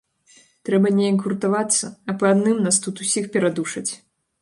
Трэба 0.69 0.91
неяк 0.99 1.19
гуртавацца, 1.27 1.91
а 2.09 2.19
па 2.23 2.33
адным 2.33 2.57
нас 2.67 2.83
тут 2.87 2.95
усіх 3.07 3.33
перадушаць. 3.37 3.91